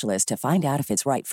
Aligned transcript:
to 0.00 0.36
find 0.36 0.64
out 0.64 0.80
if 0.80 0.90
it's 0.90 1.06
right. 1.06 1.26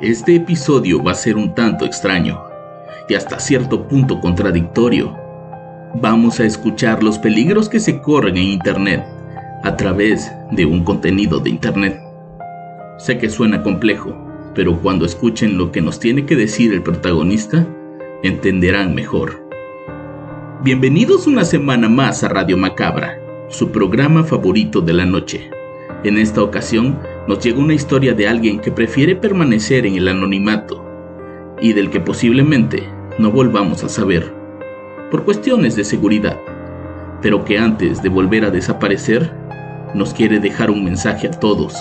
Este 0.00 0.36
episodio 0.36 1.02
va 1.02 1.10
a 1.10 1.14
ser 1.14 1.36
un 1.36 1.54
tanto 1.56 1.84
extraño 1.84 2.40
y 3.08 3.14
hasta 3.14 3.40
cierto 3.40 3.88
punto 3.88 4.20
contradictorio. 4.20 5.16
Vamos 5.94 6.38
a 6.38 6.44
escuchar 6.44 7.02
los 7.02 7.18
peligros 7.18 7.68
que 7.68 7.80
se 7.80 8.00
corren 8.00 8.36
en 8.36 8.44
Internet 8.44 9.04
a 9.64 9.76
través 9.76 10.30
de 10.52 10.66
un 10.66 10.84
contenido 10.84 11.40
de 11.40 11.50
Internet. 11.50 12.00
Sé 12.98 13.18
que 13.18 13.28
suena 13.28 13.62
complejo, 13.62 14.27
pero 14.58 14.76
cuando 14.80 15.06
escuchen 15.06 15.56
lo 15.56 15.70
que 15.70 15.80
nos 15.80 16.00
tiene 16.00 16.26
que 16.26 16.34
decir 16.34 16.72
el 16.72 16.82
protagonista, 16.82 17.64
entenderán 18.24 18.92
mejor. 18.92 19.48
Bienvenidos 20.64 21.28
una 21.28 21.44
semana 21.44 21.88
más 21.88 22.24
a 22.24 22.28
Radio 22.28 22.56
Macabra, 22.56 23.20
su 23.50 23.70
programa 23.70 24.24
favorito 24.24 24.80
de 24.80 24.94
la 24.94 25.06
noche. 25.06 25.48
En 26.02 26.18
esta 26.18 26.42
ocasión 26.42 26.98
nos 27.28 27.38
llega 27.38 27.60
una 27.60 27.74
historia 27.74 28.14
de 28.14 28.26
alguien 28.26 28.58
que 28.58 28.72
prefiere 28.72 29.14
permanecer 29.14 29.86
en 29.86 29.94
el 29.94 30.08
anonimato 30.08 30.84
y 31.60 31.72
del 31.72 31.88
que 31.88 32.00
posiblemente 32.00 32.82
no 33.16 33.30
volvamos 33.30 33.84
a 33.84 33.88
saber, 33.88 34.34
por 35.12 35.24
cuestiones 35.24 35.76
de 35.76 35.84
seguridad, 35.84 36.36
pero 37.22 37.44
que 37.44 37.60
antes 37.60 38.02
de 38.02 38.08
volver 38.08 38.44
a 38.44 38.50
desaparecer, 38.50 39.32
nos 39.94 40.12
quiere 40.12 40.40
dejar 40.40 40.68
un 40.68 40.82
mensaje 40.82 41.28
a 41.28 41.30
todos. 41.30 41.76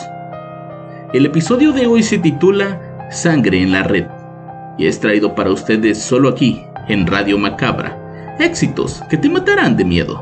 El 1.13 1.25
episodio 1.25 1.71
de 1.71 1.87
hoy 1.87 2.03
se 2.03 2.17
titula 2.17 3.07
Sangre 3.09 3.61
en 3.61 3.71
la 3.71 3.83
Red 3.83 4.07
y 4.77 4.87
es 4.87 4.99
traído 4.99 5.35
para 5.35 5.51
ustedes 5.51 6.03
solo 6.03 6.27
aquí, 6.27 6.61
en 6.89 7.07
Radio 7.07 7.37
Macabra. 7.37 8.35
Éxitos 8.39 9.01
que 9.09 9.15
te 9.15 9.29
matarán 9.29 9.77
de 9.77 9.85
miedo. 9.85 10.21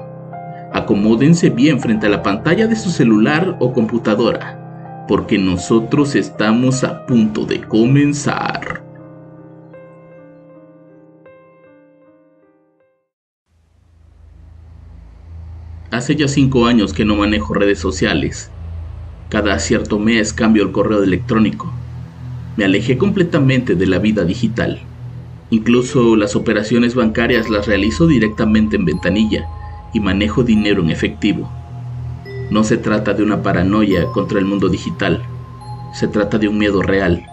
Acomódense 0.74 1.50
bien 1.50 1.80
frente 1.80 2.06
a 2.06 2.10
la 2.12 2.22
pantalla 2.22 2.68
de 2.68 2.76
su 2.76 2.92
celular 2.92 3.58
o 3.60 3.74
computadora, 3.74 5.06
porque 5.08 5.40
nosotros 5.40 6.14
estamos 6.14 6.84
a 6.84 7.08
punto 7.08 7.48
de 7.48 7.62
comenzar. 7.62 8.84
Hace 15.90 16.16
ya 16.16 16.28
cinco 16.28 16.68
años 16.68 16.94
que 16.94 17.06
no 17.06 17.16
manejo 17.16 17.56
redes 17.56 17.80
sociales. 17.80 18.52
Cada 19.30 19.58
cierto 19.58 19.98
mes 19.98 20.34
cambio 20.34 20.64
el 20.64 20.72
correo 20.72 21.04
electrónico. 21.04 21.74
Me 22.58 22.66
alejé 22.66 22.98
completamente 22.98 23.76
de 23.76 23.88
la 23.88 23.98
vida 23.98 24.24
digital. 24.24 24.82
Incluso 25.50 26.16
las 26.16 26.36
operaciones 26.36 26.94
bancarias 26.94 27.50
las 27.50 27.66
realizo 27.66 28.08
directamente 28.08 28.76
en 28.76 28.86
ventanilla 28.86 29.46
y 29.94 30.00
manejo 30.00 30.44
dinero 30.44 30.84
en 30.84 30.92
efectivo. 30.92 31.50
No 32.52 32.64
se 32.64 32.78
trata 32.78 33.14
de 33.14 33.24
una 33.24 33.42
paranoia 33.42 34.06
contra 34.12 34.38
el 34.38 34.46
mundo 34.46 34.70
digital, 34.70 35.24
se 35.94 36.08
trata 36.08 36.38
de 36.38 36.48
un 36.48 36.60
miedo 36.60 36.84
real, 36.84 37.26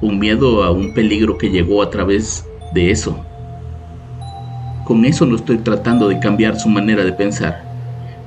un 0.00 0.18
miedo 0.18 0.62
a 0.62 0.70
un 0.70 0.94
peligro 0.94 1.36
que 1.36 1.50
llegó 1.50 1.82
a 1.82 1.90
través 1.90 2.46
de 2.72 2.90
eso. 2.90 3.18
Con 4.86 5.04
eso 5.04 5.26
no 5.26 5.36
estoy 5.36 5.58
tratando 5.58 6.08
de 6.08 6.18
cambiar 6.20 6.58
su 6.58 6.70
manera 6.70 7.04
de 7.04 7.12
pensar. 7.12 7.67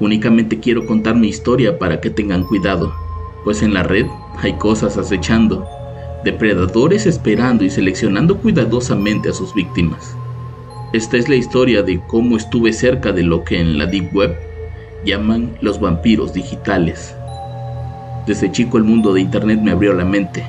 Únicamente 0.02 0.60
quiero 0.60 0.88
contar 0.88 1.16
mi 1.16 1.28
historia 1.28 1.78
para 1.78 2.02
que 2.02 2.10
tengan 2.10 2.44
cuidado, 2.44 2.92
pues 3.44 3.62
en 3.62 3.76
la 3.76 3.84
red 3.84 4.08
hay 4.40 4.54
cosas 4.54 4.98
acechando, 4.98 5.64
depredadores 6.26 7.06
esperando 7.06 7.64
y 7.64 7.70
seleccionando 7.70 8.40
cuidadosamente 8.40 9.30
a 9.30 9.34
sus 9.34 9.54
víctimas. 9.54 10.16
Esta 10.92 11.18
es 11.18 11.30
la 11.30 11.36
historia 11.36 11.84
de 11.84 12.02
cómo 12.08 12.36
estuve 12.36 12.74
cerca 12.74 13.12
de 13.12 13.22
lo 13.22 13.44
que 13.44 13.60
en 13.60 13.78
la 13.78 13.86
Deep 13.86 14.12
Web 14.12 14.36
llaman 15.06 15.56
los 15.62 15.80
vampiros 15.80 16.34
digitales. 16.34 17.16
Desde 18.26 18.52
chico 18.52 18.80
el 18.80 18.84
mundo 18.84 19.14
de 19.14 19.22
Internet 19.22 19.62
me 19.62 19.70
abrió 19.70 19.94
la 19.94 20.04
mente. 20.04 20.44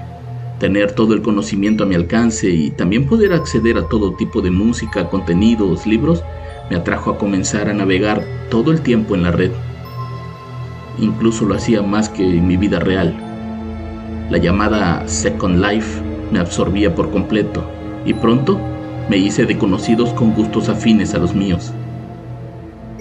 Tener 0.61 0.93
todo 0.93 1.13
el 1.13 1.21
conocimiento 1.21 1.85
a 1.85 1.87
mi 1.87 1.95
alcance 1.95 2.49
y 2.49 2.71
también 2.71 3.07
poder 3.07 3.35
acceder 3.35 3.77
a 3.77 3.87
todo 3.87 4.15
tipo 4.15 4.41
de 4.41 4.51
música, 4.51 5.11
contenidos, 5.11 5.87
libros, 5.87 6.25
me 6.73 6.79
atrajo 6.79 7.11
a 7.11 7.19
comenzar 7.19 7.69
a 7.69 7.75
navegar 7.75 8.25
todo 8.49 8.73
el 8.73 8.81
tiempo 8.81 9.15
en 9.15 9.25
la 9.25 9.31
red. 9.31 9.51
Incluso 10.99 11.45
lo 11.45 11.55
hacía 11.55 11.83
más 11.83 12.09
que 12.09 12.25
en 12.25 12.47
mi 12.47 12.57
vida 12.57 12.79
real. 12.79 13.15
La 14.31 14.39
llamada 14.39 15.07
Second 15.07 15.63
Life 15.63 16.01
me 16.33 16.39
absorbía 16.39 16.95
por 16.95 17.11
completo 17.11 17.63
y 18.07 18.15
pronto 18.15 18.59
me 19.11 19.19
hice 19.19 19.45
de 19.45 19.59
conocidos 19.59 20.15
con 20.15 20.33
gustos 20.33 20.71
afines 20.71 21.13
a 21.13 21.19
los 21.19 21.35
míos. 21.35 21.75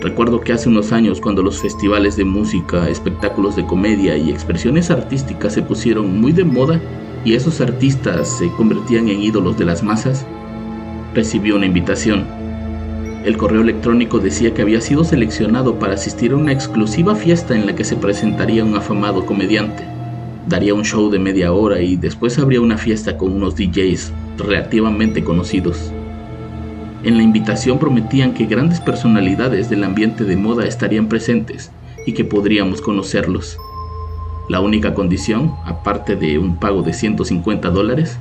Recuerdo 0.01 0.41
que 0.41 0.51
hace 0.51 0.67
unos 0.67 0.91
años 0.91 1.21
cuando 1.21 1.41
los 1.41 1.61
festivales 1.61 2.17
de 2.17 2.25
música, 2.25 2.89
espectáculos 2.89 3.55
de 3.55 3.65
comedia 3.65 4.17
y 4.17 4.31
expresiones 4.31 4.91
artísticas 4.91 5.53
se 5.53 5.61
pusieron 5.61 6.19
muy 6.19 6.33
de 6.33 6.43
moda 6.43 6.81
y 7.23 7.35
esos 7.35 7.61
artistas 7.61 8.27
se 8.37 8.49
convertían 8.49 9.07
en 9.07 9.21
ídolos 9.21 9.57
de 9.57 9.63
las 9.63 9.81
masas, 9.81 10.25
recibí 11.13 11.51
una 11.51 11.67
invitación 11.67 12.40
el 13.25 13.37
correo 13.37 13.61
electrónico 13.61 14.19
decía 14.19 14.53
que 14.53 14.63
había 14.63 14.81
sido 14.81 15.03
seleccionado 15.03 15.77
para 15.77 15.93
asistir 15.93 16.31
a 16.31 16.37
una 16.37 16.51
exclusiva 16.51 17.15
fiesta 17.15 17.55
en 17.55 17.67
la 17.67 17.75
que 17.75 17.83
se 17.83 17.95
presentaría 17.95 18.65
un 18.65 18.75
afamado 18.75 19.25
comediante. 19.27 19.83
Daría 20.47 20.73
un 20.73 20.83
show 20.83 21.11
de 21.11 21.19
media 21.19 21.53
hora 21.53 21.81
y 21.81 21.97
después 21.97 22.39
habría 22.39 22.61
una 22.61 22.79
fiesta 22.79 23.17
con 23.17 23.33
unos 23.33 23.55
DJs 23.55 24.11
relativamente 24.37 25.23
conocidos. 25.23 25.91
En 27.03 27.17
la 27.17 27.23
invitación 27.23 27.77
prometían 27.77 28.33
que 28.33 28.47
grandes 28.47 28.79
personalidades 28.79 29.69
del 29.69 29.83
ambiente 29.83 30.23
de 30.23 30.35
moda 30.35 30.65
estarían 30.65 31.07
presentes 31.07 31.71
y 32.07 32.13
que 32.13 32.25
podríamos 32.25 32.81
conocerlos. 32.81 33.57
La 34.49 34.61
única 34.61 34.95
condición, 34.95 35.53
aparte 35.65 36.15
de 36.15 36.39
un 36.39 36.57
pago 36.57 36.81
de 36.81 36.93
150 36.93 37.69
dólares, 37.69 38.17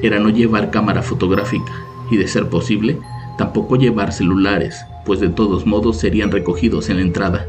era 0.00 0.20
no 0.20 0.30
llevar 0.30 0.70
cámara 0.70 1.02
fotográfica 1.02 1.72
y, 2.10 2.16
de 2.16 2.28
ser 2.28 2.48
posible, 2.48 2.98
Tampoco 3.38 3.76
llevar 3.76 4.12
celulares, 4.12 4.84
pues 5.06 5.20
de 5.20 5.28
todos 5.28 5.64
modos 5.64 5.96
serían 5.96 6.32
recogidos 6.32 6.90
en 6.90 6.96
la 6.96 7.02
entrada. 7.02 7.46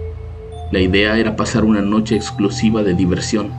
La 0.71 0.79
idea 0.79 1.17
era 1.17 1.35
pasar 1.35 1.65
una 1.65 1.81
noche 1.81 2.15
exclusiva 2.15 2.83
de 2.83 2.93
diversión. 2.93 3.51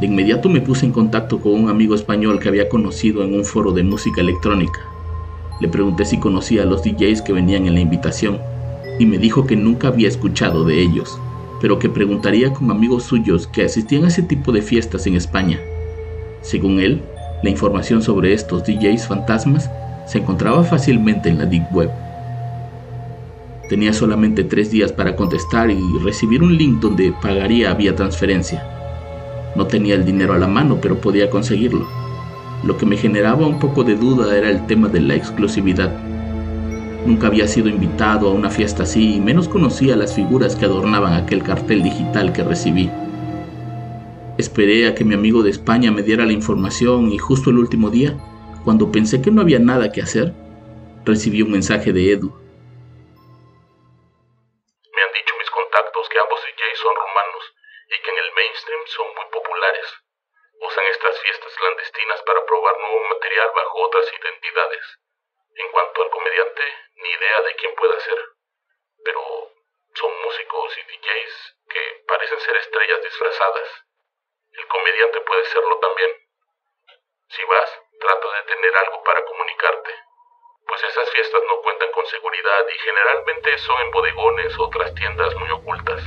De 0.00 0.06
inmediato 0.06 0.48
me 0.48 0.62
puse 0.62 0.86
en 0.86 0.92
contacto 0.92 1.38
con 1.42 1.52
un 1.52 1.68
amigo 1.68 1.94
español 1.94 2.40
que 2.40 2.48
había 2.48 2.70
conocido 2.70 3.22
en 3.22 3.34
un 3.34 3.44
foro 3.44 3.72
de 3.72 3.82
música 3.82 4.22
electrónica. 4.22 4.80
Le 5.60 5.68
pregunté 5.68 6.06
si 6.06 6.18
conocía 6.18 6.62
a 6.62 6.64
los 6.64 6.82
DJs 6.82 7.20
que 7.20 7.34
venían 7.34 7.66
en 7.66 7.74
la 7.74 7.80
invitación 7.80 8.38
y 8.98 9.04
me 9.04 9.18
dijo 9.18 9.46
que 9.46 9.56
nunca 9.56 9.88
había 9.88 10.08
escuchado 10.08 10.64
de 10.64 10.80
ellos, 10.80 11.20
pero 11.60 11.78
que 11.78 11.90
preguntaría 11.90 12.50
con 12.54 12.70
amigos 12.70 13.04
suyos 13.04 13.46
que 13.46 13.64
asistían 13.64 14.04
a 14.04 14.08
ese 14.08 14.22
tipo 14.22 14.52
de 14.52 14.62
fiestas 14.62 15.06
en 15.06 15.16
España. 15.16 15.60
Según 16.40 16.80
él, 16.80 17.02
la 17.42 17.50
información 17.50 18.00
sobre 18.00 18.32
estos 18.32 18.64
DJs 18.64 19.06
fantasmas 19.06 19.70
se 20.10 20.18
encontraba 20.18 20.64
fácilmente 20.64 21.28
en 21.28 21.38
la 21.38 21.46
Deep 21.46 21.72
Web. 21.72 21.90
Tenía 23.68 23.92
solamente 23.92 24.42
tres 24.42 24.72
días 24.72 24.90
para 24.90 25.14
contestar 25.14 25.70
y 25.70 25.80
recibir 26.02 26.42
un 26.42 26.56
link 26.56 26.80
donde 26.80 27.14
pagaría 27.22 27.72
vía 27.74 27.94
transferencia. 27.94 28.66
No 29.54 29.68
tenía 29.68 29.94
el 29.94 30.04
dinero 30.04 30.34
a 30.34 30.38
la 30.38 30.48
mano, 30.48 30.78
pero 30.82 31.00
podía 31.00 31.30
conseguirlo. 31.30 31.86
Lo 32.64 32.76
que 32.76 32.86
me 32.86 32.96
generaba 32.96 33.46
un 33.46 33.60
poco 33.60 33.84
de 33.84 33.94
duda 33.94 34.36
era 34.36 34.50
el 34.50 34.66
tema 34.66 34.88
de 34.88 35.00
la 35.00 35.14
exclusividad, 35.14 35.92
Nunca 37.06 37.28
había 37.28 37.48
sido 37.48 37.68
invitado 37.68 38.28
a 38.28 38.32
una 38.32 38.50
fiesta 38.50 38.82
así 38.82 39.14
y 39.14 39.20
menos 39.20 39.48
conocía 39.48 39.96
las 39.96 40.14
figuras 40.14 40.54
que 40.54 40.66
adornaban 40.66 41.14
aquel 41.14 41.42
cartel 41.42 41.82
digital 41.82 42.32
que 42.32 42.44
recibí. 42.44 42.90
Esperé 44.36 44.86
a 44.86 44.94
que 44.94 45.04
mi 45.04 45.14
amigo 45.14 45.42
de 45.42 45.50
España 45.50 45.90
me 45.90 46.02
diera 46.02 46.26
la 46.26 46.32
información 46.32 47.10
y 47.10 47.16
justo 47.16 47.50
el 47.50 47.58
último 47.58 47.88
día, 47.88 48.16
cuando 48.64 48.92
pensé 48.92 49.22
que 49.22 49.30
no 49.30 49.40
había 49.40 49.58
nada 49.58 49.90
que 49.90 50.02
hacer, 50.02 50.32
recibí 51.04 51.40
un 51.42 51.52
mensaje 51.52 51.92
de 51.92 52.12
Edu. 52.12 52.28
Me 54.92 55.02
han 55.02 55.12
dicho 55.16 55.34
mis 55.38 55.50
contactos 55.50 56.08
que 56.08 56.18
ambos 56.18 56.40
DJs 56.44 56.78
son 56.78 56.94
rumanos 56.94 57.44
y 57.88 57.96
que 58.02 58.10
en 58.10 58.18
el 58.18 58.32
mainstream 58.36 58.82
son 58.86 59.06
muy 59.16 59.24
populares. 59.32 59.86
Usan 60.60 60.84
estas 60.92 61.18
fiestas 61.20 61.56
clandestinas 61.56 62.20
para 62.22 62.44
probar 62.44 62.76
nuevo 62.78 63.00
material 63.08 63.50
bajo 63.56 63.80
otras 63.80 64.06
identidades. 64.12 64.84
En 65.56 65.72
cuanto 65.72 66.02
al 66.02 66.10
comediante, 66.10 66.62
ni 67.00 67.08
idea 67.08 67.40
de 67.48 67.54
quién 67.56 67.74
pueda 67.74 67.98
ser. 67.98 68.18
Pero 69.04 69.20
son 69.94 70.12
músicos 70.20 70.76
y 70.76 70.82
DJs 70.84 71.56
que 71.64 72.04
parecen 72.06 72.40
ser 72.40 72.56
estrellas 72.56 73.02
disfrazadas. 73.02 73.68
El 74.52 74.66
comediante 74.68 75.20
puede 75.22 75.44
serlo 75.46 75.78
también. 75.78 76.19
Si 77.30 77.42
vas, 77.46 77.70
trata 78.00 78.26
de 78.26 78.42
tener 78.50 78.74
algo 78.74 78.98
para 79.06 79.22
comunicarte, 79.22 79.92
pues 80.66 80.82
esas 80.82 81.08
fiestas 81.14 81.40
no 81.46 81.62
cuentan 81.62 81.86
con 81.94 82.04
seguridad 82.10 82.62
y 82.66 82.76
generalmente 82.82 83.48
son 83.62 83.76
en 83.86 83.90
bodegones 83.94 84.50
o 84.58 84.66
otras 84.66 84.92
tiendas 84.94 85.30
muy 85.38 85.48
ocultas. 85.50 86.02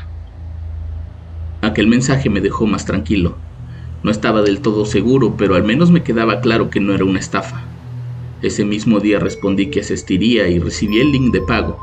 Aquel 1.61 1.87
mensaje 1.87 2.29
me 2.29 2.41
dejó 2.41 2.65
más 2.67 2.85
tranquilo. 2.85 3.37
No 4.03 4.11
estaba 4.11 4.41
del 4.41 4.61
todo 4.61 4.83
seguro, 4.83 5.35
pero 5.37 5.55
al 5.55 5.63
menos 5.63 5.91
me 5.91 6.03
quedaba 6.03 6.41
claro 6.41 6.69
que 6.69 6.81
no 6.81 6.93
era 6.93 7.05
una 7.05 7.19
estafa. 7.19 7.71
Ese 8.41 8.65
mismo 8.65 8.99
día 8.99 9.19
respondí 9.19 9.71
que 9.71 9.79
asistiría 9.79 10.49
y 10.49 10.59
recibí 10.59 10.99
el 10.99 11.13
link 11.13 11.31
de 11.31 11.39
pago. 11.39 11.79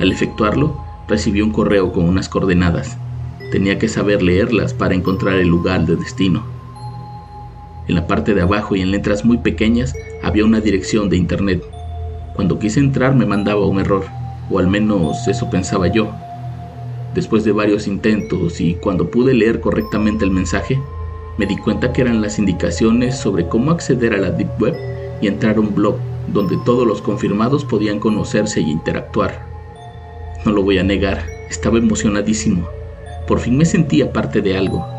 Al 0.00 0.10
efectuarlo, 0.10 0.74
recibí 1.06 1.40
un 1.40 1.52
correo 1.52 1.92
con 1.92 2.08
unas 2.08 2.28
coordenadas. 2.28 2.98
Tenía 3.52 3.78
que 3.78 3.86
saber 3.86 4.22
leerlas 4.22 4.74
para 4.74 4.96
encontrar 4.96 5.36
el 5.36 5.46
lugar 5.46 5.82
de 5.82 5.94
destino. 5.94 6.51
En 7.92 7.96
la 7.96 8.06
parte 8.06 8.32
de 8.32 8.40
abajo 8.40 8.74
y 8.74 8.80
en 8.80 8.90
letras 8.90 9.22
muy 9.22 9.36
pequeñas 9.36 9.94
había 10.22 10.46
una 10.46 10.62
dirección 10.62 11.10
de 11.10 11.18
internet. 11.18 11.62
Cuando 12.34 12.58
quise 12.58 12.80
entrar 12.80 13.14
me 13.14 13.26
mandaba 13.26 13.66
un 13.66 13.80
error, 13.80 14.06
o 14.48 14.58
al 14.58 14.66
menos 14.66 15.28
eso 15.28 15.50
pensaba 15.50 15.88
yo. 15.88 16.10
Después 17.14 17.44
de 17.44 17.52
varios 17.52 17.86
intentos 17.86 18.62
y 18.62 18.76
cuando 18.76 19.10
pude 19.10 19.34
leer 19.34 19.60
correctamente 19.60 20.24
el 20.24 20.30
mensaje, 20.30 20.80
me 21.36 21.44
di 21.44 21.58
cuenta 21.58 21.92
que 21.92 22.00
eran 22.00 22.22
las 22.22 22.38
indicaciones 22.38 23.18
sobre 23.18 23.46
cómo 23.46 23.70
acceder 23.70 24.14
a 24.14 24.18
la 24.18 24.30
Deep 24.30 24.58
Web 24.58 24.74
y 25.20 25.26
entrar 25.26 25.58
a 25.58 25.60
un 25.60 25.74
blog 25.74 25.96
donde 26.28 26.56
todos 26.64 26.86
los 26.86 27.02
confirmados 27.02 27.62
podían 27.62 28.00
conocerse 28.00 28.62
y 28.62 28.70
interactuar. 28.70 29.44
No 30.46 30.52
lo 30.52 30.62
voy 30.62 30.78
a 30.78 30.82
negar, 30.82 31.26
estaba 31.50 31.76
emocionadísimo. 31.76 32.66
Por 33.28 33.38
fin 33.38 33.58
me 33.58 33.66
sentía 33.66 34.14
parte 34.14 34.40
de 34.40 34.56
algo. 34.56 34.91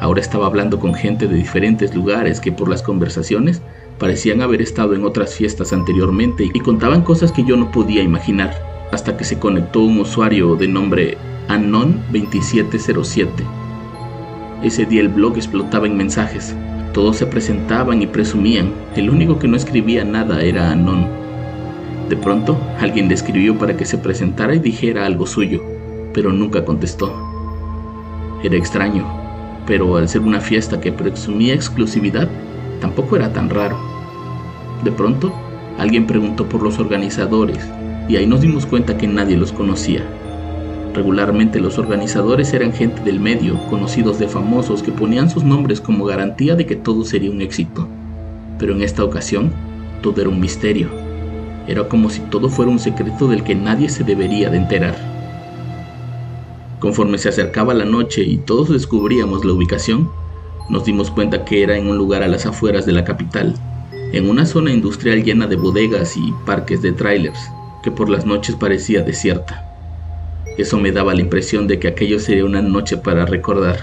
Ahora 0.00 0.20
estaba 0.20 0.46
hablando 0.46 0.80
con 0.80 0.94
gente 0.94 1.28
de 1.28 1.36
diferentes 1.36 1.94
lugares 1.94 2.40
que 2.40 2.52
por 2.52 2.68
las 2.68 2.82
conversaciones 2.82 3.62
parecían 3.98 4.42
haber 4.42 4.60
estado 4.60 4.94
en 4.94 5.04
otras 5.04 5.34
fiestas 5.34 5.72
anteriormente 5.72 6.50
y 6.52 6.60
contaban 6.60 7.02
cosas 7.02 7.32
que 7.32 7.44
yo 7.44 7.56
no 7.56 7.70
podía 7.70 8.02
imaginar, 8.02 8.54
hasta 8.92 9.16
que 9.16 9.24
se 9.24 9.38
conectó 9.38 9.80
un 9.80 10.00
usuario 10.00 10.56
de 10.56 10.68
nombre 10.68 11.16
Anon2707 11.48 13.64
ese 14.64 14.86
día 14.86 15.02
el 15.02 15.10
blog 15.10 15.36
explotaba 15.36 15.86
en 15.86 15.94
mensajes. 15.94 16.56
Todos 16.94 17.16
se 17.16 17.26
presentaban 17.26 18.00
y 18.00 18.06
presumían. 18.06 18.72
El 18.96 19.10
único 19.10 19.38
que 19.38 19.46
no 19.46 19.58
escribía 19.58 20.06
nada 20.06 20.40
era 20.40 20.70
Anon. 20.70 21.06
De 22.08 22.16
pronto, 22.16 22.56
alguien 22.80 23.08
le 23.08 23.14
escribió 23.14 23.58
para 23.58 23.76
que 23.76 23.84
se 23.84 23.98
presentara 23.98 24.54
y 24.54 24.60
dijera 24.60 25.04
algo 25.04 25.26
suyo, 25.26 25.62
pero 26.14 26.32
nunca 26.32 26.64
contestó. 26.64 27.14
Era 28.42 28.56
extraño, 28.56 29.04
pero 29.66 29.96
al 29.96 30.08
ser 30.08 30.22
una 30.22 30.40
fiesta 30.40 30.80
que 30.80 30.92
presumía 30.92 31.54
exclusividad, 31.54 32.28
tampoco 32.80 33.16
era 33.16 33.32
tan 33.32 33.50
raro. 33.50 33.78
De 34.82 34.92
pronto, 34.92 35.32
alguien 35.78 36.06
preguntó 36.06 36.48
por 36.48 36.62
los 36.62 36.78
organizadores 36.78 37.58
y 38.08 38.16
ahí 38.16 38.26
nos 38.26 38.40
dimos 38.40 38.66
cuenta 38.66 38.98
que 38.98 39.06
nadie 39.06 39.36
los 39.36 39.52
conocía. 39.52 40.02
Regularmente 40.94 41.58
los 41.58 41.78
organizadores 41.78 42.52
eran 42.52 42.72
gente 42.72 43.02
del 43.02 43.18
medio, 43.18 43.58
conocidos 43.68 44.18
de 44.18 44.28
famosos 44.28 44.82
que 44.82 44.92
ponían 44.92 45.28
sus 45.28 45.42
nombres 45.42 45.80
como 45.80 46.04
garantía 46.04 46.54
de 46.54 46.66
que 46.66 46.76
todo 46.76 47.04
sería 47.04 47.30
un 47.30 47.40
éxito. 47.40 47.88
Pero 48.58 48.74
en 48.74 48.82
esta 48.82 49.02
ocasión, 49.02 49.50
todo 50.02 50.20
era 50.20 50.30
un 50.30 50.38
misterio. 50.38 50.88
Era 51.66 51.88
como 51.88 52.10
si 52.10 52.20
todo 52.20 52.48
fuera 52.48 52.70
un 52.70 52.78
secreto 52.78 53.26
del 53.26 53.42
que 53.42 53.54
nadie 53.54 53.88
se 53.88 54.04
debería 54.04 54.50
de 54.50 54.58
enterar. 54.58 55.13
Conforme 56.84 57.16
se 57.16 57.30
acercaba 57.30 57.72
la 57.72 57.86
noche 57.86 58.22
y 58.24 58.36
todos 58.36 58.68
descubríamos 58.68 59.42
la 59.42 59.54
ubicación, 59.54 60.10
nos 60.68 60.84
dimos 60.84 61.10
cuenta 61.10 61.46
que 61.46 61.62
era 61.62 61.78
en 61.78 61.86
un 61.86 61.96
lugar 61.96 62.22
a 62.22 62.28
las 62.28 62.44
afueras 62.44 62.84
de 62.84 62.92
la 62.92 63.04
capital, 63.04 63.54
en 64.12 64.28
una 64.28 64.44
zona 64.44 64.70
industrial 64.70 65.24
llena 65.24 65.46
de 65.46 65.56
bodegas 65.56 66.14
y 66.18 66.34
parques 66.44 66.82
de 66.82 66.92
trailers, 66.92 67.38
que 67.82 67.90
por 67.90 68.10
las 68.10 68.26
noches 68.26 68.56
parecía 68.56 69.00
desierta. 69.00 69.64
Eso 70.58 70.78
me 70.78 70.92
daba 70.92 71.14
la 71.14 71.22
impresión 71.22 71.66
de 71.66 71.78
que 71.78 71.88
aquello 71.88 72.20
sería 72.20 72.44
una 72.44 72.60
noche 72.60 72.98
para 72.98 73.24
recordar. 73.24 73.78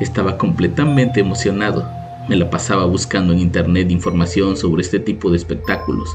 Estaba 0.00 0.38
completamente 0.38 1.20
emocionado. 1.20 1.86
Me 2.30 2.36
la 2.36 2.48
pasaba 2.48 2.86
buscando 2.86 3.34
en 3.34 3.40
internet 3.40 3.90
información 3.90 4.56
sobre 4.56 4.80
este 4.80 5.00
tipo 5.00 5.30
de 5.30 5.36
espectáculos, 5.36 6.08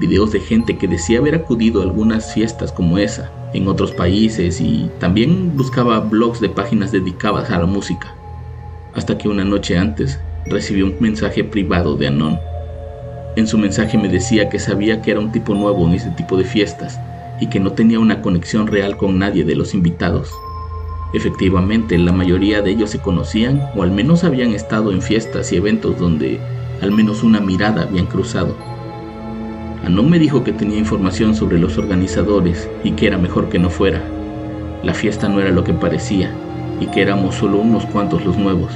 videos 0.00 0.32
de 0.32 0.40
gente 0.40 0.78
que 0.78 0.88
decía 0.88 1.18
haber 1.18 1.34
acudido 1.34 1.80
a 1.80 1.84
algunas 1.84 2.32
fiestas 2.32 2.72
como 2.72 2.98
esa 2.98 3.30
en 3.52 3.68
otros 3.68 3.92
países 3.92 4.60
y 4.60 4.90
también 4.98 5.56
buscaba 5.56 6.00
blogs 6.00 6.40
de 6.40 6.48
páginas 6.48 6.90
dedicadas 6.90 7.50
a 7.50 7.58
la 7.58 7.66
música. 7.66 8.14
Hasta 8.94 9.18
que 9.18 9.28
una 9.28 9.44
noche 9.44 9.76
antes 9.76 10.18
recibí 10.46 10.82
un 10.82 10.96
mensaje 11.00 11.44
privado 11.44 11.96
de 11.96 12.06
Anon. 12.06 12.40
En 13.36 13.46
su 13.46 13.58
mensaje 13.58 13.98
me 13.98 14.08
decía 14.08 14.48
que 14.48 14.58
sabía 14.58 15.02
que 15.02 15.10
era 15.10 15.20
un 15.20 15.32
tipo 15.32 15.54
nuevo 15.54 15.86
en 15.86 15.94
ese 15.94 16.10
tipo 16.10 16.36
de 16.36 16.44
fiestas 16.44 16.98
y 17.40 17.48
que 17.48 17.60
no 17.60 17.72
tenía 17.72 18.00
una 18.00 18.22
conexión 18.22 18.66
real 18.66 18.96
con 18.96 19.18
nadie 19.18 19.44
de 19.44 19.54
los 19.54 19.74
invitados. 19.74 20.32
Efectivamente, 21.12 21.98
la 21.98 22.12
mayoría 22.12 22.62
de 22.62 22.70
ellos 22.70 22.90
se 22.90 23.00
conocían 23.00 23.68
o 23.76 23.82
al 23.82 23.90
menos 23.90 24.24
habían 24.24 24.52
estado 24.52 24.92
en 24.92 25.02
fiestas 25.02 25.52
y 25.52 25.56
eventos 25.56 25.98
donde 25.98 26.40
al 26.80 26.92
menos 26.92 27.22
una 27.22 27.40
mirada 27.40 27.82
habían 27.82 28.06
cruzado. 28.06 28.56
Anon 29.84 30.10
me 30.10 30.18
dijo 30.18 30.44
que 30.44 30.52
tenía 30.52 30.78
información 30.78 31.34
sobre 31.34 31.58
los 31.58 31.78
organizadores 31.78 32.68
y 32.84 32.92
que 32.92 33.06
era 33.06 33.18
mejor 33.18 33.48
que 33.48 33.58
no 33.58 33.70
fuera. 33.70 34.02
La 34.82 34.94
fiesta 34.94 35.28
no 35.28 35.40
era 35.40 35.50
lo 35.50 35.64
que 35.64 35.72
parecía 35.72 36.30
y 36.80 36.86
que 36.86 37.02
éramos 37.02 37.36
solo 37.36 37.58
unos 37.58 37.86
cuantos 37.86 38.24
los 38.24 38.36
nuevos. 38.36 38.72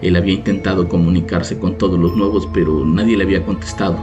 Él 0.00 0.16
había 0.16 0.34
intentado 0.34 0.88
comunicarse 0.88 1.58
con 1.58 1.76
todos 1.78 1.98
los 1.98 2.16
nuevos 2.16 2.48
pero 2.52 2.84
nadie 2.84 3.16
le 3.16 3.24
había 3.24 3.44
contestado, 3.44 3.98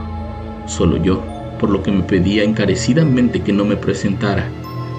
solo 0.66 0.96
yo 0.96 1.22
por 1.60 1.70
lo 1.70 1.82
que 1.82 1.92
me 1.92 2.02
pedía 2.02 2.42
encarecidamente 2.42 3.42
que 3.42 3.52
no 3.52 3.66
me 3.66 3.76
presentara, 3.76 4.48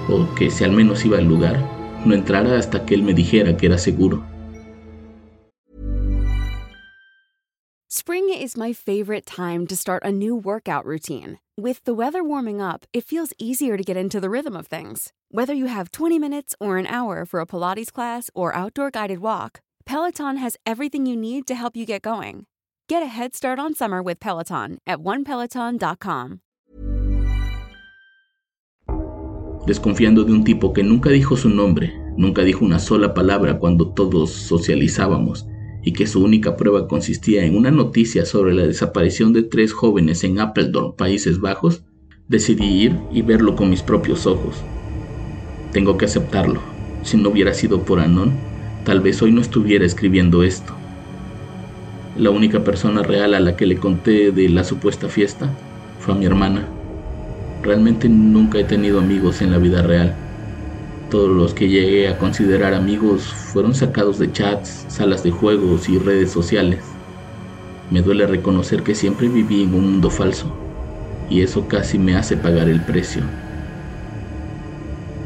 o 0.08 0.32
que 0.36 0.48
si 0.48 0.62
al 0.62 0.70
menos 0.70 1.04
iba 1.04 1.18
al 1.18 1.26
lugar, 1.26 1.60
no 2.04 2.14
entrara 2.14 2.56
hasta 2.56 2.86
que 2.86 2.94
él 2.94 3.02
me 3.02 3.14
dijera 3.14 3.56
que 3.56 3.66
era 3.66 3.78
seguro. 3.78 4.31
Spring 8.02 8.30
is 8.30 8.56
my 8.56 8.72
favorite 8.72 9.24
time 9.24 9.64
to 9.64 9.76
start 9.76 10.02
a 10.04 10.10
new 10.10 10.34
workout 10.34 10.84
routine. 10.84 11.38
With 11.56 11.84
the 11.84 11.94
weather 11.94 12.24
warming 12.24 12.60
up, 12.60 12.84
it 12.92 13.04
feels 13.04 13.32
easier 13.38 13.76
to 13.76 13.84
get 13.84 13.96
into 13.96 14.18
the 14.18 14.28
rhythm 14.28 14.56
of 14.56 14.66
things. 14.66 15.12
Whether 15.30 15.54
you 15.54 15.66
have 15.66 15.92
20 15.92 16.18
minutes 16.18 16.52
or 16.58 16.78
an 16.78 16.88
hour 16.88 17.24
for 17.24 17.38
a 17.38 17.46
Pilates 17.46 17.92
class 17.92 18.28
or 18.34 18.52
outdoor 18.56 18.90
guided 18.90 19.20
walk, 19.20 19.60
Peloton 19.86 20.36
has 20.38 20.56
everything 20.66 21.06
you 21.06 21.14
need 21.14 21.46
to 21.46 21.54
help 21.54 21.76
you 21.76 21.86
get 21.86 22.02
going. 22.02 22.46
Get 22.88 23.04
a 23.04 23.06
head 23.06 23.36
start 23.36 23.60
on 23.60 23.72
summer 23.72 24.02
with 24.02 24.18
Peloton 24.18 24.78
at 24.84 24.98
onepeloton.com. 24.98 26.40
desconfiando 29.64 30.24
de 30.24 30.32
un 30.32 30.42
tipo 30.42 30.72
que 30.72 30.82
nunca 30.82 31.08
dijo 31.10 31.36
su 31.36 31.48
nombre, 31.48 31.92
nunca 32.16 32.42
dijo 32.42 32.64
una 32.64 32.80
sola 32.80 33.14
palabra 33.14 33.60
cuando 33.60 33.92
todos 33.94 34.32
socializábamos, 34.32 35.46
y 35.82 35.92
que 35.92 36.06
su 36.06 36.22
única 36.22 36.56
prueba 36.56 36.86
consistía 36.86 37.44
en 37.44 37.56
una 37.56 37.70
noticia 37.70 38.24
sobre 38.24 38.54
la 38.54 38.66
desaparición 38.66 39.32
de 39.32 39.42
tres 39.42 39.72
jóvenes 39.72 40.22
en 40.24 40.40
Apeldoorn, 40.40 40.94
Países 40.96 41.40
Bajos, 41.40 41.82
decidí 42.28 42.64
ir 42.64 42.96
y 43.12 43.22
verlo 43.22 43.56
con 43.56 43.68
mis 43.68 43.82
propios 43.82 44.26
ojos. 44.26 44.56
Tengo 45.72 45.96
que 45.98 46.04
aceptarlo. 46.04 46.60
Si 47.02 47.16
no 47.16 47.30
hubiera 47.30 47.52
sido 47.52 47.82
por 47.82 47.98
Anon, 47.98 48.32
tal 48.84 49.00
vez 49.00 49.20
hoy 49.22 49.32
no 49.32 49.40
estuviera 49.40 49.84
escribiendo 49.84 50.42
esto. 50.42 50.72
La 52.16 52.30
única 52.30 52.62
persona 52.62 53.02
real 53.02 53.34
a 53.34 53.40
la 53.40 53.56
que 53.56 53.66
le 53.66 53.76
conté 53.76 54.30
de 54.32 54.48
la 54.48 54.64
supuesta 54.64 55.08
fiesta 55.08 55.50
fue 55.98 56.14
a 56.14 56.16
mi 56.16 56.26
hermana. 56.26 56.68
Realmente 57.62 58.08
nunca 58.08 58.58
he 58.58 58.64
tenido 58.64 58.98
amigos 58.98 59.40
en 59.40 59.50
la 59.50 59.58
vida 59.58 59.82
real. 59.82 60.14
Todos 61.12 61.28
los 61.28 61.52
que 61.52 61.68
llegué 61.68 62.08
a 62.08 62.16
considerar 62.16 62.72
amigos 62.72 63.24
fueron 63.24 63.74
sacados 63.74 64.18
de 64.18 64.32
chats, 64.32 64.86
salas 64.88 65.22
de 65.22 65.30
juegos 65.30 65.86
y 65.90 65.98
redes 65.98 66.30
sociales. 66.30 66.78
Me 67.90 68.00
duele 68.00 68.26
reconocer 68.26 68.82
que 68.82 68.94
siempre 68.94 69.28
viví 69.28 69.64
en 69.64 69.74
un 69.74 69.90
mundo 69.90 70.08
falso 70.08 70.50
y 71.28 71.42
eso 71.42 71.68
casi 71.68 71.98
me 71.98 72.16
hace 72.16 72.38
pagar 72.38 72.70
el 72.70 72.80
precio. 72.80 73.20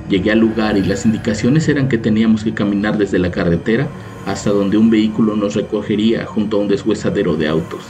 Llegué 0.09 0.33
al 0.33 0.41
lugar 0.41 0.77
y 0.77 0.83
las 0.83 1.07
indicaciones 1.07 1.69
eran 1.69 1.89
que 1.89 1.99
teníamos 1.99 2.43
que 2.43 2.53
caminar 2.53 2.99
desde 2.99 3.21
la 3.21 3.31
carretera 3.31 3.87
hasta 4.27 4.51
donde 4.51 4.79
un 4.79 4.91
vehículo 4.91 5.37
nos 5.37 5.55
recogería 5.55 6.27
junto 6.27 6.57
a 6.57 6.63
un 6.63 6.67
deshuesadero 6.67 7.37
de 7.37 7.47
autos. 7.47 7.85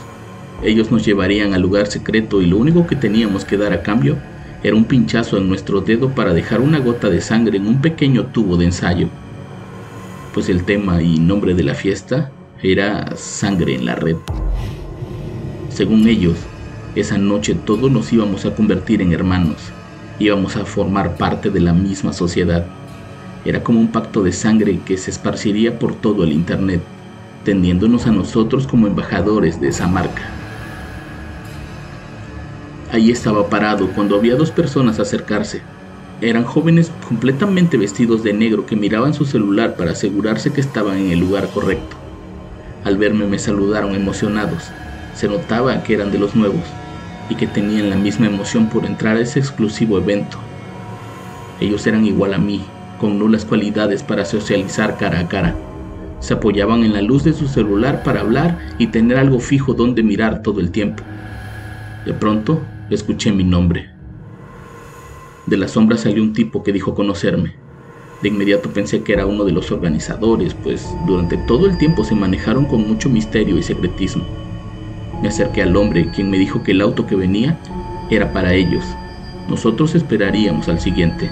Ellos 0.63 0.91
nos 0.91 1.03
llevarían 1.03 1.55
al 1.55 1.63
lugar 1.63 1.87
secreto 1.87 2.43
y 2.43 2.47
lo 2.47 2.59
único 2.59 2.87
que 2.87 2.97
teníamos 2.97 3.47
que 3.47 3.57
dar 3.57 3.73
a 3.73 3.83
cambio 3.83 4.19
era 4.67 4.75
un 4.75 4.85
pinchazo 4.85 5.39
en 5.39 5.49
nuestro 5.49 5.81
dedo 5.81 6.11
para 6.11 6.35
dejar 6.35 6.61
una 6.61 6.81
gota 6.81 7.09
de 7.09 7.21
sangre 7.21 7.57
en 7.57 7.69
un 7.69 7.81
pequeño 7.81 8.27
tubo 8.27 8.57
de 8.57 8.65
ensayo. 8.65 9.09
Pues 10.35 10.49
el 10.49 10.65
tema 10.65 11.01
y 11.01 11.21
nombre 11.21 11.55
de 11.55 11.63
la 11.63 11.77
fiesta 11.77 12.33
era 12.61 13.15
sangre 13.15 13.77
en 13.77 13.85
la 13.85 13.95
red. 13.95 14.17
Según 15.69 16.09
ellos, 16.09 16.35
esa 16.97 17.17
noche 17.17 17.55
todos 17.55 17.93
nos 17.93 18.13
íbamos 18.13 18.45
a 18.45 18.57
convertir 18.57 19.03
en 19.03 19.13
hermanos, 19.13 19.59
íbamos 20.19 20.57
a 20.57 20.65
formar 20.65 21.17
parte 21.17 21.49
de 21.49 21.61
la 21.61 21.73
misma 21.73 22.13
sociedad. 22.13 22.67
Era 23.45 23.63
como 23.63 23.79
un 23.79 23.93
pacto 23.93 24.25
de 24.25 24.33
sangre 24.33 24.81
que 24.85 24.99
se 24.99 25.13
esparciría 25.13 25.79
por 25.79 25.95
todo 25.95 26.25
el 26.25 26.33
Internet, 26.33 26.81
tendiéndonos 27.45 28.09
a 28.09 28.11
nosotros 28.11 28.67
como 28.67 28.89
embajadores 28.89 29.61
de 29.61 29.69
esa 29.69 29.87
marca. 29.87 30.46
Ahí 32.93 33.11
estaba 33.11 33.49
parado 33.49 33.89
cuando 33.89 34.17
había 34.17 34.37
dos 34.37 34.53
personas 34.53 35.01
acercarse. 35.01 35.61
Eran 36.21 36.45
jóvenes 36.45 36.93
completamente 37.07 37.77
vestidos 37.77 38.23
de 38.23 38.33
negro 38.33 38.65
que 38.65 38.77
miraban 38.77 39.13
su 39.13 39.25
celular 39.25 39.75
para 39.75 39.91
asegurarse 39.91 40.53
que 40.53 40.61
estaban 40.61 40.97
en 40.99 41.11
el 41.11 41.19
lugar 41.19 41.49
correcto. 41.53 41.97
Al 42.85 42.97
verme 42.97 43.27
me 43.27 43.41
saludaron 43.41 43.95
emocionados. 43.95 44.71
Se 45.15 45.29
notaba 45.29 45.83
que 45.83 45.95
eran 45.95 46.13
de 46.13 46.19
los 46.19 46.37
nuevos 46.37 46.63
y 47.29 47.35
que 47.35 47.49
tenían 47.49 47.91
la 47.91 47.97
misma 47.97 48.27
emoción 48.27 48.69
por 48.69 48.87
entrar 48.87 49.17
a 49.17 49.21
ese 49.21 49.41
exclusivo 49.41 49.99
evento. 49.99 50.39
Ellos 51.61 51.87
eran 51.89 52.07
igual 52.07 52.35
a 52.35 52.39
mí, 52.39 52.65
con 53.01 53.19
nulas 53.19 53.45
cualidades 53.45 54.05
para 54.05 54.25
socializar 54.25 54.97
cara 54.97 55.19
a 55.19 55.29
cara. 55.29 55.57
Se 56.21 56.35
apoyaban 56.35 56.85
en 56.85 56.93
la 56.93 57.03
luz 57.03 57.25
de 57.25 57.33
su 57.33 57.49
celular 57.49 58.05
para 58.05 58.21
hablar 58.21 58.59
y 58.79 58.87
tener 58.87 59.19
algo 59.19 59.41
fijo 59.41 59.75
donde 59.75 60.05
mirar 60.05 60.43
todo 60.43 60.61
el 60.61 60.71
tiempo. 60.71 61.03
De 62.05 62.15
pronto, 62.15 62.63
escuché 62.95 63.33
mi 63.33 63.45
nombre. 63.45 63.91
De 65.47 65.57
la 65.57 65.69
sombra 65.69 65.97
salió 65.97 66.23
un 66.23 66.33
tipo 66.33 66.63
que 66.63 66.73
dijo 66.73 66.95
conocerme. 66.95 67.55
De 68.23 68.29
inmediato 68.29 68.71
pensé 68.71 69.03
que 69.03 69.13
era 69.13 69.27
uno 69.27 69.45
de 69.45 69.53
los 69.53 69.71
organizadores, 69.71 70.55
pues 70.55 70.89
durante 71.07 71.37
todo 71.37 71.67
el 71.67 71.79
tiempo 71.79 72.05
se 72.05 72.15
manejaron 72.15 72.65
con 72.65 72.87
mucho 72.87 73.09
misterio 73.09 73.59
y 73.59 73.63
secretismo. 73.63 74.25
Me 75.23 75.29
acerqué 75.29 75.63
al 75.63 75.77
hombre, 75.77 76.11
quien 76.15 76.31
me 76.31 76.39
dijo 76.39 76.63
que 76.63 76.73
el 76.73 76.81
auto 76.81 77.07
que 77.07 77.17
venía 77.17 77.59
era 78.11 78.33
para 78.33 78.55
ellos. 78.55 78.85
Nosotros 79.49 79.95
esperaríamos 79.95 80.69
al 80.69 80.81
siguiente. 80.81 81.31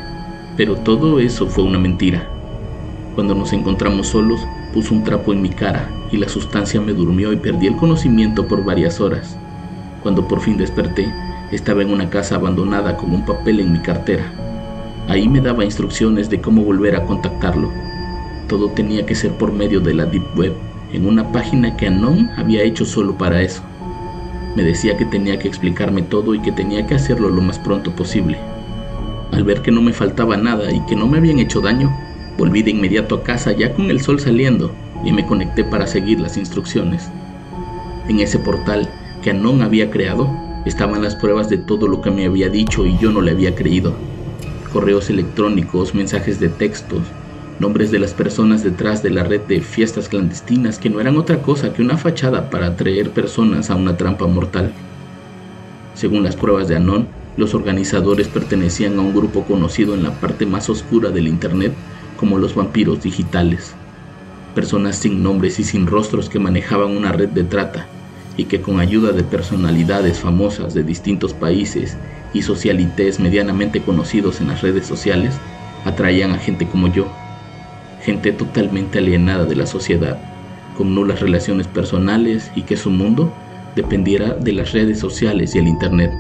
Pero 0.57 0.77
todo 0.77 1.19
eso 1.19 1.47
fue 1.47 1.65
una 1.65 1.79
mentira. 1.79 2.29
Cuando 3.15 3.35
nos 3.35 3.53
encontramos 3.53 4.09
solos, 4.09 4.41
puso 4.73 4.95
un 4.95 5.05
trapo 5.05 5.33
en 5.33 5.43
mi 5.43 5.51
cara 5.51 5.89
y 6.13 6.17
la 6.17 6.29
sustancia 6.29 6.81
me 6.81 6.93
durmió 6.93 7.33
y 7.33 7.37
perdí 7.37 7.67
el 7.67 7.77
conocimiento 7.77 8.47
por 8.47 8.65
varias 8.65 9.01
horas. 9.01 9.37
Cuando 10.03 10.29
por 10.29 10.41
fin 10.41 10.57
desperté, 10.57 11.07
estaba 11.55 11.83
en 11.83 11.91
una 11.91 12.11
casa 12.11 12.35
abandonada 12.35 12.97
con 12.97 13.15
un 13.15 13.25
papel 13.25 13.61
en 13.61 13.73
mi 13.73 13.79
cartera. 13.79 14.25
Ahí 15.09 15.29
me 15.29 15.41
daba 15.41 15.65
instrucciones 15.65 16.29
de 16.29 16.41
cómo 16.41 16.65
volver 16.65 16.97
a 16.97 17.05
contactarlo. 17.05 17.71
Todo 18.49 18.71
tenía 18.71 19.07
que 19.07 19.15
ser 19.15 19.33
por 19.33 19.53
medio 19.53 19.81
de 19.81 19.95
la 19.95 20.07
Deep 20.07 20.37
Web, 20.37 20.55
en 20.93 21.07
una 21.07 21.31
página 21.31 21.77
que 21.77 21.87
Anon 21.87 22.31
había 22.37 22.63
hecho 22.63 22.85
solo 22.85 23.17
para 23.17 23.41
eso. 23.41 23.63
Me 24.57 24.63
decía 24.63 24.97
que 24.97 25.05
tenía 25.05 25.39
que 25.39 25.49
explicarme 25.49 26.03
todo 26.03 26.35
y 26.35 26.41
que 26.41 26.53
tenía 26.53 26.87
que 26.87 26.95
hacerlo 26.95 27.29
lo 27.29 27.41
más 27.41 27.59
pronto 27.59 27.95
posible. 27.95 28.39
Al 29.33 29.45
ver 29.45 29.63
que 29.63 29.71
no 29.71 29.81
me 29.81 29.93
faltaba 29.93 30.37
nada 30.37 30.73
y 30.73 30.81
que 30.87 30.97
no 30.97 31.07
me 31.07 31.19
habían 31.19 31.39
hecho 31.39 31.61
daño, 31.61 31.97
volví 32.37 32.63
de 32.63 32.71
inmediato 32.71 33.17
a 33.17 33.23
casa 33.23 33.53
ya 33.53 33.73
con 33.73 33.91
el 33.91 34.01
sol 34.01 34.19
saliendo 34.19 34.73
y 35.05 35.13
me 35.13 35.27
conecté 35.27 35.65
para 35.65 35.87
seguir 35.87 36.21
las 36.21 36.37
instrucciones. 36.37 37.09
En 38.09 38.21
ese 38.21 38.39
portal 38.39 38.89
que 39.23 39.31
Anon 39.31 39.63
había 39.63 39.91
creado 39.91 40.44
estaban 40.65 41.03
las 41.03 41.15
pruebas 41.15 41.49
de 41.49 41.59
todo 41.59 41.89
lo 41.89 42.01
que 42.01 42.11
me 42.11 42.25
había 42.25 42.49
dicho 42.49 42.87
y 42.87 42.97
yo 42.99 43.13
no 43.13 43.21
le 43.21 43.33
había 43.33 43.55
creído. 43.55 43.95
Correos 44.73 45.11
electrónicos, 45.11 45.95
mensajes 45.95 46.41
de 46.41 46.49
textos, 46.49 47.03
nombres 47.61 47.91
de 47.91 47.99
las 47.99 48.15
personas 48.15 48.65
detrás 48.65 49.03
de 49.03 49.11
la 49.11 49.23
red 49.23 49.43
de 49.43 49.61
fiestas 49.61 50.09
clandestinas 50.09 50.79
que 50.79 50.91
no 50.91 51.01
eran 51.01 51.17
otra 51.17 51.43
cosa 51.43 51.73
que 51.73 51.83
una 51.83 51.97
fachada 51.97 52.51
para 52.51 52.69
atraer 52.69 53.11
personas 53.11 53.71
a 53.71 53.77
una 53.77 53.97
trampa 53.97 54.27
mortal. 54.27 54.73
Según 55.95 56.25
las 56.25 56.35
pruebas 56.35 56.67
de 56.67 56.77
Anon, 56.77 57.07
los 57.37 57.55
organizadores 57.55 58.29
pertenecían 58.29 58.99
a 58.99 59.03
un 59.03 59.15
grupo 59.15 59.45
conocido 59.45 59.95
en 59.95 60.03
la 60.03 60.13
parte 60.13 60.47
más 60.47 60.69
oscura 60.71 61.11
del 61.11 61.29
Internet 61.29 61.73
como 62.17 62.39
los 62.39 62.55
vampiros 62.55 63.03
digitales, 63.03 63.75
personas 64.55 64.97
sin 64.97 65.23
nombres 65.23 65.59
y 65.59 65.65
sin 65.65 65.87
rostros 65.87 66.29
que 66.29 66.39
manejaban 66.39 66.97
una 66.97 67.13
red 67.13 67.29
de 67.29 67.45
trata 67.45 67.87
y 68.37 68.45
que 68.45 68.61
con 68.61 68.81
ayuda 68.81 69.13
de 69.13 69.23
personalidades 69.23 70.19
famosas 70.19 70.75
de 70.75 70.83
distintos 70.83 71.33
países 71.33 71.97
y 72.33 72.43
socialites 72.43 73.21
medianamente 73.21 73.81
conocidos 73.81 74.41
en 74.41 74.49
las 74.49 74.61
redes 74.61 74.87
sociales, 74.87 75.35
atraían 75.85 76.33
a 76.33 76.39
gente 76.39 76.67
como 76.67 76.89
yo, 76.89 77.07
gente 78.03 78.33
totalmente 78.33 78.99
alienada 78.99 79.45
de 79.45 79.57
la 79.57 79.67
sociedad, 79.67 80.19
con 80.77 80.95
nulas 80.95 81.21
relaciones 81.21 81.69
personales 81.69 82.51
y 82.57 82.63
que 82.63 82.77
su 82.77 82.91
mundo 82.91 83.33
dependiera 83.77 84.35
de 84.35 84.53
las 84.53 84.73
redes 84.73 84.99
sociales 84.99 85.55
y 85.55 85.59
el 85.59 85.69
Internet. 85.69 86.13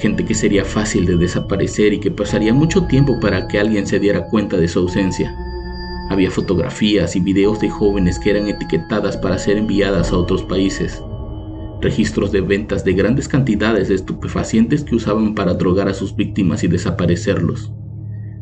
Gente 0.00 0.24
que 0.24 0.34
sería 0.34 0.64
fácil 0.64 1.06
de 1.06 1.16
desaparecer 1.16 1.92
y 1.92 2.00
que 2.00 2.10
pasaría 2.10 2.52
mucho 2.52 2.84
tiempo 2.84 3.20
para 3.20 3.46
que 3.46 3.60
alguien 3.60 3.86
se 3.86 4.00
diera 4.00 4.26
cuenta 4.26 4.56
de 4.56 4.66
su 4.66 4.80
ausencia. 4.80 5.32
Había 6.12 6.30
fotografías 6.30 7.16
y 7.16 7.20
videos 7.20 7.58
de 7.58 7.70
jóvenes 7.70 8.18
que 8.18 8.28
eran 8.28 8.46
etiquetadas 8.46 9.16
para 9.16 9.38
ser 9.38 9.56
enviadas 9.56 10.12
a 10.12 10.18
otros 10.18 10.42
países. 10.42 11.02
Registros 11.80 12.30
de 12.32 12.42
ventas 12.42 12.84
de 12.84 12.92
grandes 12.92 13.28
cantidades 13.28 13.88
de 13.88 13.94
estupefacientes 13.94 14.84
que 14.84 14.94
usaban 14.94 15.34
para 15.34 15.54
drogar 15.54 15.88
a 15.88 15.94
sus 15.94 16.14
víctimas 16.14 16.64
y 16.64 16.68
desaparecerlos. 16.68 17.72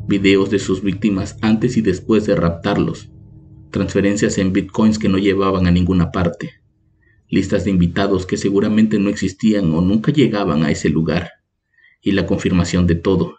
Videos 0.08 0.50
de 0.50 0.58
sus 0.58 0.82
víctimas 0.82 1.36
antes 1.42 1.76
y 1.76 1.80
después 1.80 2.26
de 2.26 2.34
raptarlos, 2.34 3.12
transferencias 3.70 4.38
en 4.38 4.52
bitcoins 4.52 4.98
que 4.98 5.08
no 5.08 5.18
llevaban 5.18 5.68
a 5.68 5.70
ninguna 5.70 6.10
parte, 6.10 6.50
listas 7.28 7.64
de 7.64 7.70
invitados 7.70 8.26
que 8.26 8.36
seguramente 8.36 8.98
no 8.98 9.10
existían 9.10 9.72
o 9.72 9.80
nunca 9.80 10.10
llegaban 10.10 10.64
a 10.64 10.72
ese 10.72 10.88
lugar, 10.88 11.30
y 12.02 12.10
la 12.10 12.26
confirmación 12.26 12.88
de 12.88 12.96
todo, 12.96 13.36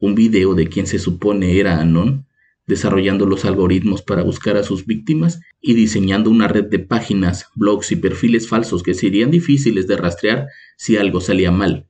un 0.00 0.14
video 0.14 0.54
de 0.54 0.66
quien 0.66 0.86
se 0.86 0.98
supone 0.98 1.60
era 1.60 1.78
Anon, 1.78 2.25
desarrollando 2.66 3.26
los 3.26 3.44
algoritmos 3.44 4.02
para 4.02 4.22
buscar 4.22 4.56
a 4.56 4.62
sus 4.62 4.86
víctimas 4.86 5.40
y 5.60 5.74
diseñando 5.74 6.30
una 6.30 6.48
red 6.48 6.64
de 6.64 6.80
páginas, 6.80 7.46
blogs 7.54 7.92
y 7.92 7.96
perfiles 7.96 8.48
falsos 8.48 8.82
que 8.82 8.94
serían 8.94 9.30
difíciles 9.30 9.86
de 9.86 9.96
rastrear 9.96 10.48
si 10.76 10.96
algo 10.96 11.20
salía 11.20 11.52
mal, 11.52 11.86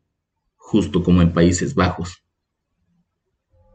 justo 0.56 1.02
como 1.02 1.22
en 1.22 1.32
Países 1.32 1.74
Bajos. 1.74 2.22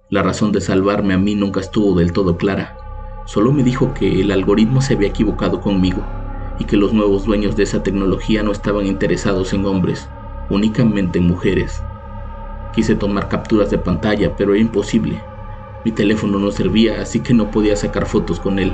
La 0.09 0.21
razón 0.21 0.51
de 0.51 0.61
salvarme 0.61 1.13
a 1.13 1.17
mí 1.17 1.35
nunca 1.35 1.61
estuvo 1.61 1.97
del 1.97 2.11
todo 2.11 2.37
clara. 2.37 2.77
Solo 3.25 3.51
me 3.51 3.63
dijo 3.63 3.93
que 3.93 4.21
el 4.21 4.31
algoritmo 4.31 4.81
se 4.81 4.95
había 4.95 5.07
equivocado 5.07 5.61
conmigo 5.61 6.05
y 6.59 6.65
que 6.65 6.77
los 6.77 6.93
nuevos 6.93 7.25
dueños 7.25 7.55
de 7.55 7.63
esa 7.63 7.81
tecnología 7.81 8.43
no 8.43 8.51
estaban 8.51 8.85
interesados 8.85 9.53
en 9.53 9.65
hombres, 9.65 10.07
únicamente 10.49 11.19
en 11.19 11.27
mujeres. 11.27 11.81
Quise 12.75 12.95
tomar 12.95 13.29
capturas 13.29 13.71
de 13.71 13.77
pantalla, 13.77 14.35
pero 14.35 14.53
era 14.53 14.61
imposible. 14.61 15.21
Mi 15.83 15.91
teléfono 15.91 16.37
no 16.37 16.51
servía, 16.51 17.01
así 17.01 17.21
que 17.21 17.33
no 17.33 17.49
podía 17.49 17.75
sacar 17.75 18.05
fotos 18.05 18.39
con 18.39 18.59
él. 18.59 18.71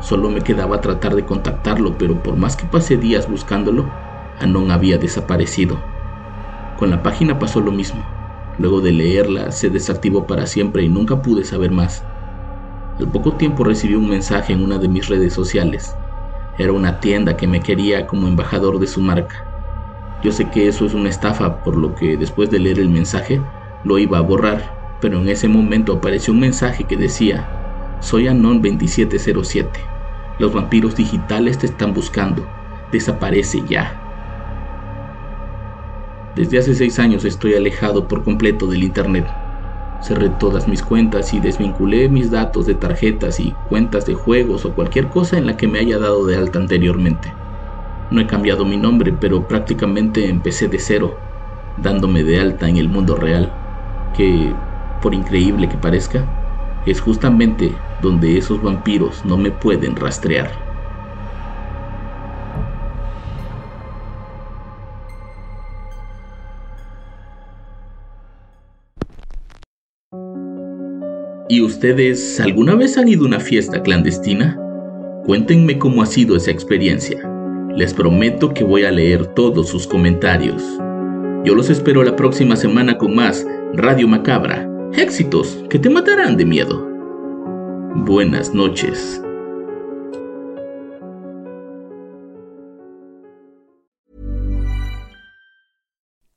Solo 0.00 0.30
me 0.30 0.40
quedaba 0.40 0.80
tratar 0.80 1.14
de 1.14 1.24
contactarlo, 1.24 1.98
pero 1.98 2.22
por 2.22 2.36
más 2.36 2.56
que 2.56 2.66
pasé 2.66 2.96
días 2.96 3.28
buscándolo, 3.28 3.84
Anon 4.40 4.70
había 4.70 4.98
desaparecido. 4.98 5.78
Con 6.76 6.90
la 6.90 7.02
página 7.02 7.38
pasó 7.38 7.60
lo 7.60 7.70
mismo. 7.70 8.02
Luego 8.58 8.80
de 8.80 8.92
leerla, 8.92 9.52
se 9.52 9.70
desactivó 9.70 10.26
para 10.26 10.46
siempre 10.46 10.82
y 10.82 10.88
nunca 10.88 11.20
pude 11.22 11.44
saber 11.44 11.70
más. 11.70 12.02
Al 12.98 13.10
poco 13.10 13.32
tiempo 13.36 13.64
recibí 13.64 13.94
un 13.94 14.08
mensaje 14.08 14.52
en 14.52 14.62
una 14.62 14.78
de 14.78 14.88
mis 14.88 15.08
redes 15.08 15.32
sociales. 15.32 15.94
Era 16.58 16.72
una 16.72 17.00
tienda 17.00 17.36
que 17.36 17.46
me 17.46 17.60
quería 17.60 18.06
como 18.06 18.26
embajador 18.26 18.78
de 18.78 18.86
su 18.86 19.00
marca. 19.00 19.34
Yo 20.22 20.32
sé 20.32 20.50
que 20.50 20.68
eso 20.68 20.86
es 20.86 20.94
una 20.94 21.08
estafa, 21.08 21.62
por 21.62 21.76
lo 21.76 21.94
que 21.94 22.16
después 22.16 22.50
de 22.50 22.58
leer 22.58 22.78
el 22.78 22.90
mensaje 22.90 23.40
lo 23.84 23.98
iba 23.98 24.18
a 24.18 24.22
borrar, 24.22 24.81
pero 25.02 25.18
en 25.18 25.28
ese 25.28 25.48
momento 25.48 25.94
apareció 25.94 26.32
un 26.32 26.38
mensaje 26.38 26.84
que 26.84 26.96
decía, 26.96 27.98
soy 28.00 28.28
Anon 28.28 28.62
2707. 28.62 29.80
Los 30.38 30.54
vampiros 30.54 30.94
digitales 30.94 31.58
te 31.58 31.66
están 31.66 31.92
buscando. 31.92 32.46
Desaparece 32.92 33.62
ya. 33.68 33.98
Desde 36.36 36.56
hace 36.56 36.74
seis 36.76 37.00
años 37.00 37.24
estoy 37.24 37.54
alejado 37.54 38.06
por 38.06 38.22
completo 38.22 38.68
del 38.68 38.84
Internet. 38.84 39.26
Cerré 40.00 40.30
todas 40.30 40.68
mis 40.68 40.82
cuentas 40.82 41.34
y 41.34 41.40
desvinculé 41.40 42.08
mis 42.08 42.30
datos 42.30 42.66
de 42.66 42.76
tarjetas 42.76 43.40
y 43.40 43.56
cuentas 43.68 44.06
de 44.06 44.14
juegos 44.14 44.64
o 44.64 44.72
cualquier 44.72 45.08
cosa 45.08 45.36
en 45.36 45.46
la 45.46 45.56
que 45.56 45.66
me 45.66 45.80
haya 45.80 45.98
dado 45.98 46.26
de 46.26 46.36
alta 46.36 46.60
anteriormente. 46.60 47.36
No 48.10 48.20
he 48.20 48.26
cambiado 48.28 48.64
mi 48.64 48.76
nombre, 48.76 49.12
pero 49.12 49.48
prácticamente 49.48 50.28
empecé 50.28 50.68
de 50.68 50.78
cero. 50.78 51.18
dándome 51.76 52.22
de 52.22 52.38
alta 52.38 52.68
en 52.68 52.76
el 52.76 52.88
mundo 52.88 53.16
real, 53.16 53.50
que, 54.14 54.54
por 55.02 55.12
increíble 55.14 55.68
que 55.68 55.76
parezca, 55.76 56.24
es 56.86 57.00
justamente 57.00 57.72
donde 58.00 58.38
esos 58.38 58.62
vampiros 58.62 59.24
no 59.24 59.36
me 59.36 59.50
pueden 59.50 59.96
rastrear. 59.96 60.50
¿Y 71.48 71.60
ustedes 71.60 72.40
alguna 72.40 72.74
vez 72.74 72.96
han 72.96 73.08
ido 73.08 73.24
a 73.24 73.26
una 73.26 73.40
fiesta 73.40 73.82
clandestina? 73.82 74.58
Cuéntenme 75.26 75.78
cómo 75.78 76.02
ha 76.02 76.06
sido 76.06 76.34
esa 76.34 76.50
experiencia. 76.50 77.28
Les 77.76 77.92
prometo 77.92 78.54
que 78.54 78.64
voy 78.64 78.84
a 78.84 78.90
leer 78.90 79.26
todos 79.34 79.68
sus 79.68 79.86
comentarios. 79.86 80.62
Yo 81.44 81.54
los 81.54 81.68
espero 81.68 82.04
la 82.04 82.16
próxima 82.16 82.56
semana 82.56 82.96
con 82.96 83.14
más 83.14 83.46
Radio 83.74 84.08
Macabra. 84.08 84.71
Éxitos 84.94 85.56
que 85.70 85.78
te 85.78 85.88
matarán 85.88 86.36
de 86.36 86.44
miedo. 86.44 86.76
Buenas 88.04 88.52
noches. 88.52 89.18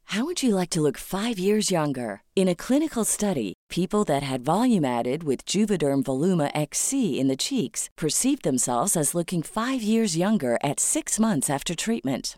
How 0.05 0.23
would 0.23 0.41
you 0.41 0.55
like 0.55 0.69
to 0.69 0.81
look 0.81 0.97
five 0.97 1.37
years 1.37 1.69
younger? 1.69 2.21
In 2.37 2.47
a 2.47 2.55
clinical 2.55 3.03
study, 3.03 3.53
people 3.69 4.05
that 4.05 4.23
had 4.23 4.45
volume 4.45 4.85
added 4.85 5.23
with 5.23 5.45
Juvederm 5.45 6.03
Voluma 6.03 6.49
XC 6.55 7.19
in 7.19 7.27
the 7.27 7.35
cheeks 7.35 7.89
perceived 7.97 8.43
themselves 8.43 8.95
as 8.95 9.13
looking 9.13 9.43
five 9.43 9.81
years 9.81 10.15
younger 10.15 10.57
at 10.63 10.79
six 10.79 11.19
months 11.19 11.49
after 11.49 11.75
treatment. 11.75 12.37